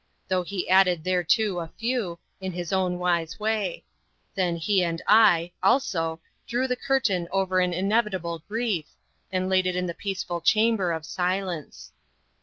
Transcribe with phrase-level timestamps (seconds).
[0.29, 3.83] Though he added thereto a few, in his own wise way;
[4.33, 8.87] then he and I, also, drew the curtain over an inevitable grief,
[9.31, 11.91] and laid it in the peaceful chamber of silence.